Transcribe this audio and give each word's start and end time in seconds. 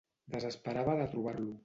Desesperava 0.35 0.97
de 1.03 1.07
trobar-lo. 1.13 1.57